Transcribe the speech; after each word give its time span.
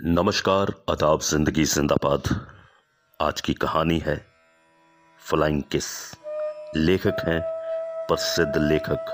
नमस्कार, 0.00 0.68
अदाब 0.88 1.20
ज़िंदगी 1.20 1.64
जिंदाबाद। 1.64 2.28
आज 3.20 3.40
की 3.40 3.52
कहानी 3.54 3.98
है 3.98 4.16
फ्लाइंग 5.20 5.62
किस 5.62 5.84
लेखक 6.76 7.22
हैं 7.28 7.40
प्रसिद्ध 8.08 8.56
लेखक 8.56 9.12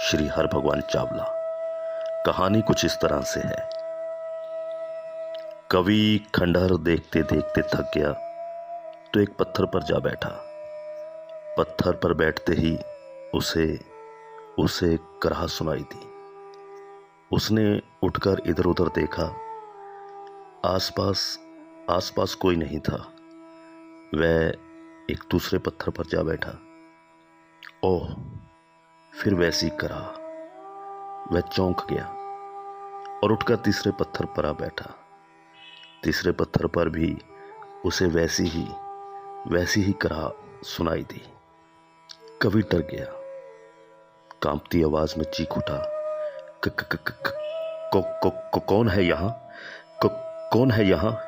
श्री 0.00 0.26
हर 0.26 0.46
भगवान 0.46 0.80
चावला। 0.80 1.24
कहानी 2.26 2.60
कुछ 2.62 2.84
इस 2.84 2.92
तरह 2.92 3.20
से 3.22 3.40
है। 3.40 3.68
कवि 5.70 6.20
खंडहर 6.34 6.76
देखते 6.80 7.22
देखते 7.24 7.62
थक 7.64 7.90
गया 7.94 8.12
तो 9.14 9.20
एक 9.20 9.36
पत्थर 9.38 9.66
पर 9.66 9.82
जा 9.82 9.98
बैठा। 9.98 10.30
पत्थर 11.58 11.92
पर 11.94 12.14
बैठते 12.14 12.52
ही 12.52 12.76
उसे 13.34 13.66
उसे 14.58 14.96
कराह 15.22 15.46
सुनाई 15.46 15.82
दी। 15.84 16.06
उसने 17.32 17.66
उठकर 18.02 18.42
इधर 18.46 18.64
उधर 18.64 18.88
देखा 18.94 19.26
आसपास 20.66 21.40
आसपास 21.90 22.34
कोई 22.34 22.56
नहीं 22.56 22.80
था। 22.80 22.96
वह 24.14 24.48
एक 25.10 25.24
दूसरे 25.30 25.58
पत्थर 25.58 25.90
पर 25.90 26.04
जा 26.06 26.22
बैठा। 26.22 26.58
ओह, 27.84 28.16
फिर 29.20 29.34
वैसी 29.34 29.68
करा। 29.68 30.26
वह 31.32 31.40
चौंक 31.40 31.86
गया 31.92 32.06
और 33.24 33.32
उठकर 33.32 33.56
तीसरे 33.56 33.92
पत्थर 33.92 34.24
पर 34.24 34.46
आ 34.46 34.52
बैठा। 34.52 34.94
तीसरे 36.04 36.32
पत्थर 36.32 36.66
पर 36.66 36.88
भी 36.88 37.18
उसे 37.84 38.06
वैसी 38.06 38.44
ही 38.44 38.68
वैसी 39.54 39.82
ही 39.82 39.92
करा 39.92 40.32
सुनाई 40.62 41.02
दी। 41.02 41.34
कवि 42.42 42.62
डर 42.62 42.78
गया। 42.78 43.06
कांपती 44.42 44.82
आवाज़ 44.82 45.18
में 45.18 45.24
चीख 45.34 45.52
उठा। 45.58 45.92
कौन 48.58 48.88
है 48.88 49.04
यहाँ? 49.04 49.45
कौन 50.52 50.70
है 50.70 50.84
यहाँ? 50.86 51.26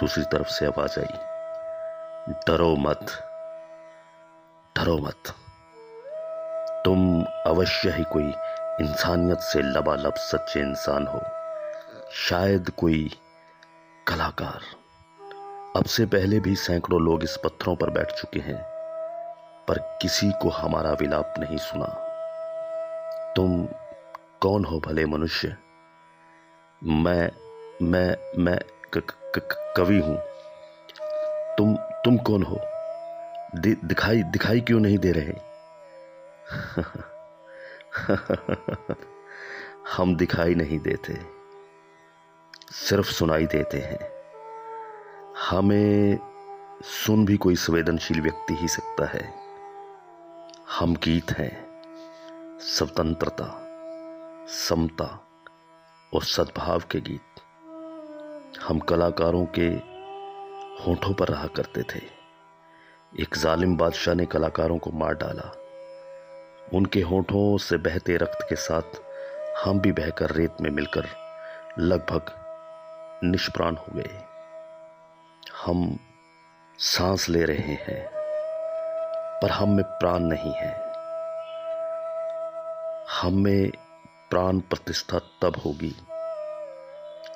दूसरी 0.00 0.24
तरफ़ 0.24 0.48
से 0.48 0.66
आवाज़ 0.66 1.00
आई। 1.00 1.18
डरो 2.28 2.76
मत। 2.76 3.06
डरो 4.76 4.98
मत। 4.98 5.22
तुम 6.84 7.24
अवश्य 7.46 7.90
ही 7.90 8.04
कोई 8.04 8.34
इंसानियत 8.80 9.38
से 9.38 9.62
लबालब 9.62 10.14
सच्चे 10.14 10.60
इंसान 10.60 11.06
हो। 11.06 11.20
शायद 12.12 12.70
कोई 12.70 13.10
कलाकार। 14.08 14.60
अब 15.76 15.84
से 15.84 16.06
पहले 16.06 16.40
भी 16.40 16.56
सैकड़ों 16.56 17.00
लोग 17.00 17.24
इस 17.24 17.36
पत्थरों 17.44 17.76
पर 17.76 17.90
बैठ 17.90 18.12
चुके 18.12 18.40
हैं, 18.40 18.62
पर 19.68 19.98
किसी 20.02 20.32
को 20.42 20.48
हमारा 20.48 20.90
विलाप 20.90 21.34
नहीं 21.38 21.56
सुना। 21.56 21.86
तुम 23.36 23.66
कौन 24.40 24.64
हो 24.64 24.80
भले 24.80 25.06
मनुष्य? 25.06 25.65
मैं 26.84 27.30
मैं 27.82 28.16
मैं 28.38 28.58
क, 28.94 28.98
क, 28.98 29.14
क, 29.38 29.74
कवि 29.76 29.98
हूँ। 29.98 30.18
तुम 31.58 31.76
तुम 31.76 32.16
कौन 32.16 32.42
हो? 32.42 32.60
दि, 33.54 33.76
दिखाई 33.84 34.22
दिखाई 34.22 34.60
क्यों 34.60 34.80
नहीं 34.80 34.98
दे 34.98 35.12
रहे? 35.12 35.34
हम 39.96 40.16
दिखाई 40.16 40.54
नहीं 40.54 40.78
देते 40.78 41.18
सिर्फ़ 42.72 43.06
सुनाई 43.06 43.46
देते 43.46 43.78
हैं। 43.78 44.10
हमें 45.50 46.18
सुन 46.82 47.24
भी 47.24 47.36
कोई 47.36 47.56
संवेदनशील 47.56 48.20
व्यक्ति 48.20 48.54
ही 48.54 48.68
सकता 48.68 49.06
है। 49.06 49.34
हम 50.78 50.96
गीत 50.96 51.30
हैं 51.30 51.66
स्वतंत्रता 52.60 53.66
समता 54.48 55.25
और 56.16 56.22
सद्भाव 56.22 56.82
के 56.90 57.00
गीत 57.00 57.40
हम 58.62 58.78
कलाकारों 58.78 59.46
के 59.58 59.66
होठों 60.82 61.14
पर 61.14 61.28
रहा 61.28 61.46
करते 61.46 61.82
थे। 61.82 62.00
एक 63.20 63.36
जालिम 63.36 63.76
बादशाह 63.76 64.14
ने 64.14 64.26
कलाकारों 64.26 64.78
को 64.78 64.90
मार 64.90 65.14
डाला। 65.14 65.50
उनके 66.74 67.00
होठों 67.00 67.58
से 67.58 67.76
बहते 67.76 68.16
रक्त 68.16 68.38
के 68.42 68.56
साथ 68.56 69.00
हम 69.64 69.80
भी 69.80 69.92
बहकर 69.92 70.30
रेत 70.30 70.56
में 70.60 70.70
मिलकर 70.70 71.06
लगभग 71.78 72.32
निष्प्राण 73.24 73.76
हो 73.76 73.92
गए। 73.94 74.22
हम 75.64 75.98
सांस 76.78 77.28
ले 77.28 77.44
रहे 77.44 77.74
हैं, 77.74 78.10
पर 79.42 79.50
हम 79.50 79.68
में 79.68 79.84
प्राण 79.84 80.18
नहीं 80.18 80.52
है। 80.52 80.74
हम 83.20 83.34
में 83.34 83.70
प्राण 84.30 84.58
प्रतिष्ठा 84.60 85.18
तब 85.18 85.56
होगी 85.66 85.96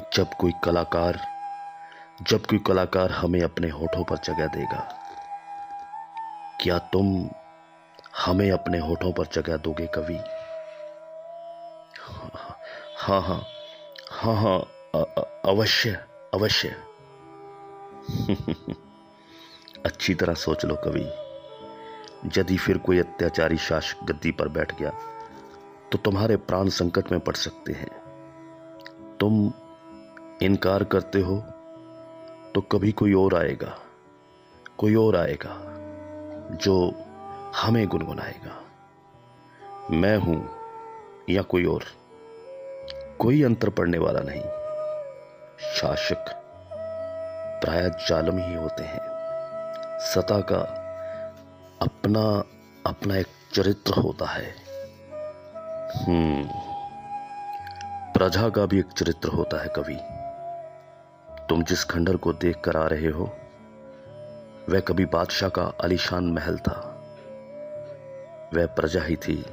जब 0.00 0.34
कोई 0.34 0.52
कलाकार, 0.64 1.20
जब 2.22 2.46
कोई 2.46 2.58
कलाकार 2.58 3.10
हमें 3.10 3.42
अपने 3.42 3.68
होठों 3.68 4.04
पर 4.04 4.16
जगह 4.16 4.46
देगा, 4.46 4.98
क्या 6.62 6.78
तुम 6.78 7.30
हमें 8.26 8.50
अपने 8.50 8.78
होठों 8.78 9.12
पर 9.12 9.26
जगह 9.32 9.56
दोगे 9.56 9.86
कवि 9.86 10.20
हाँ 12.96 13.22
हाँ 13.22 13.42
हाँ 14.10 14.36
हाँ 14.36 14.58
अवश्य 15.44 16.04
अवश्य। 16.34 16.76
अच्छी 19.86 20.14
तरह 20.14 20.34
सोच 20.34 20.64
लो 20.64 20.74
कवि 20.74 21.04
यदि 22.38 22.56
फिर 22.56 22.78
कोई 22.78 22.98
अत्याचारी 22.98 23.56
शासक 23.58 24.04
गद्दी 24.04 24.30
पर 24.30 24.48
बैठ 24.48 24.78
गया 24.78 24.90
तो 25.92 25.98
तुम्हारे 25.98 26.36
प्राण 26.36 26.68
संकट 26.68 27.12
में 27.12 27.20
पड़ 27.20 27.34
सकते 27.34 27.72
हैं। 27.72 28.02
तुम 29.20 29.52
इनकार 30.42 30.84
करते 30.84 31.20
हो 31.20 31.36
तो 32.54 32.60
कभी 32.60 32.92
कोई 32.92 33.12
और 33.14 33.34
आएगा, 33.34 33.78
कोई 34.78 34.94
और 34.94 35.16
आएगा, 35.16 35.56
जो 36.56 36.74
हमें 37.56 37.86
गुनगुनाएगा। 37.88 38.58
मैं 39.90 40.16
हूँ 40.16 40.50
या 41.30 41.42
कोई 41.42 41.64
और, 41.64 41.84
कोई 43.18 43.42
अंतर 43.42 43.68
पड़ने 43.68 43.98
वाला 43.98 44.20
नहीं। 44.20 44.42
शासक 45.74 46.24
प्राय 47.64 47.90
जालम 48.08 48.38
ही 48.38 48.54
होते 48.54 48.82
हैं। 48.82 49.00
सता 50.00 50.40
का 50.40 50.60
अपना 51.82 52.44
अपना 52.86 53.16
एक 53.16 53.26
चरित्र 53.52 54.00
होता 54.00 54.26
है। 54.26 54.54
हम्म 55.96 56.48
प्रजा 58.12 58.48
का 58.48 58.66
भी 58.66 58.78
एक 58.78 58.92
चरित्र 58.96 59.28
होता 59.28 59.62
है 59.62 59.68
कवि 59.76 59.98
तुम 61.52 61.62
जिस 61.62 61.84
खंडर 61.84 62.16
को 62.16 62.32
देख 62.32 62.60
कर 62.64 62.76
आ 62.76 62.86
रहे 62.86 63.08
हो, 63.08 63.24
वह 64.68 64.80
कभी 64.80 65.04
बादशाह 65.04 65.48
का 65.48 65.62
आलिशान 65.84 66.24
महल 66.24 66.56
था। 66.58 66.76
वह 68.54 68.66
प्रजा 68.66 69.02
ही 69.02 69.16
थी 69.16 69.46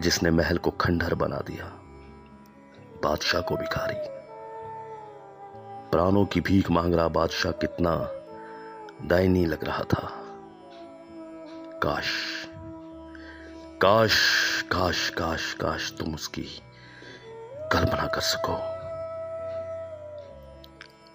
जिसने 0.00 0.30
महल 0.30 0.58
को 0.58 0.70
खंडहर 0.70 1.14
बना 1.14 1.36
दिया, 1.36 1.64
बादशाह 3.02 3.40
को 3.40 3.56
भिखारी। 3.56 3.94
प्राणों 5.90 6.26
की 6.26 6.40
भीख 6.40 6.70
मांग 6.70 6.94
रहा 6.94 7.08
बादशाह 7.08 7.52
कितना 7.52 7.96
दायनी 9.08 9.46
लग 9.46 9.64
रहा 9.64 9.84
था। 9.84 10.10
काश 11.82 12.10
काश 13.82 14.20
काश 14.62 15.08
काश 15.10 15.52
काश 15.54 15.94
तुम 15.98 16.14
उसकी 16.14 16.46
कल्पना 17.72 18.06
कर 18.06 18.20
सको। 18.20 18.79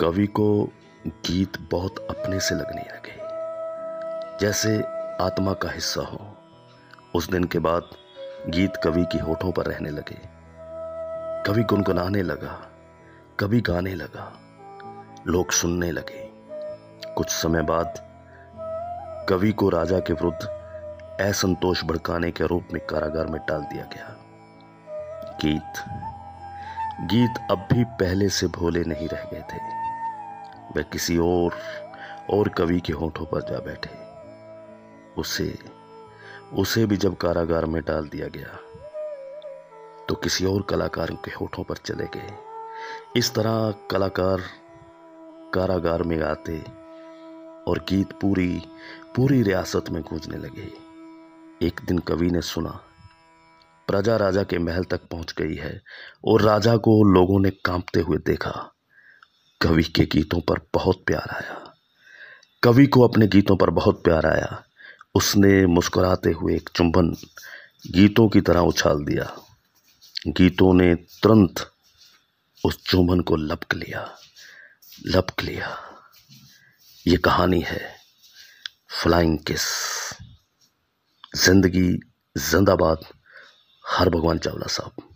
कवि 0.00 0.26
को 0.26 0.70
गीत 1.06 1.58
बहुत 1.70 1.98
अपने 2.10 2.40
से 2.40 2.54
लगने 2.54 2.82
लगे। 2.82 4.38
जैसे 4.38 4.76
आत्मा 5.20 5.52
का 5.52 5.70
हिस्सा 5.70 6.00
हो, 6.00 6.36
उस 7.14 7.30
दिन 7.30 7.44
के 7.44 7.58
बाद 7.58 7.82
गीत 8.48 8.76
कवि 8.76 9.04
की 9.04 9.18
होठों 9.18 9.52
पर 9.52 9.66
रहने 9.66 9.90
लगे। 9.90 10.18
कवि 11.46 11.62
गुनगुनाने 11.62 12.22
लगा 12.22 12.70
कभी 13.40 13.60
गाने 13.60 13.94
लगा, 13.94 14.32
लोग 15.26 15.50
सुनने 15.50 15.92
लगे। 15.92 16.30
कुछ 17.14 17.28
समय 17.28 17.62
बाद 17.62 17.94
कवि 19.28 19.52
को 19.52 19.68
राजा 19.68 19.98
के 19.98 20.12
विरुद्ध 20.12 20.46
असंतोष 21.20 21.84
भड़काने 21.84 22.30
के 22.30 22.44
आरोप 22.44 22.68
में 22.72 22.86
कारागार 22.86 23.26
में 23.26 23.40
डाल 23.48 23.62
दिया 23.62 23.84
गया। 23.84 24.16
गीत 25.44 25.84
गीत 27.00 27.34
अब 27.50 27.68
भी 27.72 27.84
पहले 27.84 28.28
से 28.28 28.46
भोले 28.46 28.84
नहीं 28.84 29.08
रह 29.08 29.22
गए 29.32 29.40
थे। 29.40 29.83
वे 30.76 30.82
किसी 30.82 31.16
और 31.18 31.56
और 32.30 32.48
कवि 32.48 32.80
के 32.80 32.92
होठों 32.92 33.26
पर 33.26 33.40
जा 33.40 33.58
बैठे। 33.60 33.90
उसे 35.20 35.54
उसे 36.52 36.84
भी 36.86 36.96
जब 36.96 37.16
कारागार 37.16 37.66
में 37.66 37.82
डाल 37.82 38.08
दिया 38.08 38.28
गया 38.28 38.58
तो 40.08 40.14
किसी 40.14 40.44
और 40.44 40.62
कलाकार 40.62 41.10
के 41.24 41.30
होठों 41.30 41.64
पर 41.64 41.76
चले 41.76 42.04
गए। 42.14 42.32
इस 43.16 43.32
तरह 43.34 43.74
कलाकार 43.90 44.40
कारागार 45.54 46.02
में 46.02 46.20
आते 46.22 46.58
और 47.68 47.78
गीत 47.88 48.12
पूरी 48.12 48.62
पूरी 49.16 49.42
रियासत 49.42 49.90
में 49.90 50.02
गूंजने 50.02 50.38
लगे। 50.38 50.68
एक 51.66 51.80
दिन 51.86 51.98
कवि 51.98 52.30
ने 52.30 52.40
सुना, 52.42 52.80
प्रजा 53.88 54.16
राजा 54.16 54.42
के 54.42 54.58
महल 54.58 54.84
तक 54.84 55.08
पहुँच 55.08 55.34
गई 55.38 55.54
है 55.54 55.80
और 56.24 56.42
राजा 56.42 56.76
को 56.78 57.02
लोगों 57.04 57.40
ने 57.40 57.50
कांपते 57.64 58.00
हुए 58.00 58.18
देखा। 58.26 58.73
कवि 59.60 59.82
के 59.82 60.04
गीतों 60.04 60.40
पर 60.40 60.60
बहुत 60.74 61.04
प्यार 61.06 61.30
आया। 61.30 61.74
कवि 62.62 62.86
को 62.86 63.08
अपने 63.08 63.26
गीतों 63.26 63.56
पर 63.56 63.70
बहुत 63.70 64.04
प्यार 64.04 64.26
आया। 64.26 64.64
उसने 65.14 65.66
मुस्कुराते 65.66 66.30
हुए 66.30 66.56
एक 66.56 66.68
चुंबन 66.74 67.16
गीतों 67.90 68.28
की 68.28 68.40
तरह 68.40 68.60
उछाल 68.60 69.04
दिया। 69.04 69.36
गीतों 70.26 70.74
ने 70.74 70.94
तुरंत 70.94 71.70
उस 72.64 72.84
चुंबन 72.84 73.20
को 73.20 73.36
लपक 73.36 73.74
लिया। 73.74 74.18
लपक 75.06 75.42
लिया। 75.42 75.78
ये 77.06 77.16
कहानी 77.16 77.60
है 77.60 77.94
फ्लाइंग 79.02 79.38
किस 79.38 79.62
ज़िंदगी 81.36 81.88
जिंदाबाद। 82.38 82.98
हर 83.88 84.08
भगवान 84.08 84.38
चावला 84.38 84.66
साहब। 84.66 85.13